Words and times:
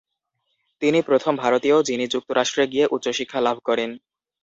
তিনি 0.81 0.99
প্রথম 1.01 1.33
ভারতীয় 1.35 1.77
যিনি 1.83 2.05
যুক্তরাষ্ট্রে 2.07 2.63
গিয়ে 2.67 2.85
উচ্চশিক্ষা 2.91 3.39
লাভ 3.41 3.57
করেন। 3.65 3.89